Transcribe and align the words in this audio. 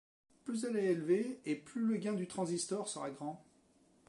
Plus 0.45 0.65
elle 0.65 0.77
est 0.77 0.93
élevée, 0.93 1.39
et 1.45 1.53
plus 1.55 1.85
le 1.85 1.97
gain 1.97 2.13
du 2.13 2.25
transistor 2.25 2.87
sera 2.87 3.11
grand. 3.11 3.45